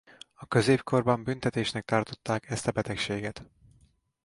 A 0.33 0.45
középkorban 0.47 1.23
büntetésnek 1.23 1.85
tartották 1.85 2.49
ezt 2.49 2.67
a 2.67 2.71
betegséget. 2.71 3.45